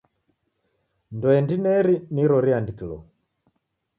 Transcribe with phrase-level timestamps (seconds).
[1.15, 2.97] Ndoe ndineri niro riandikilo.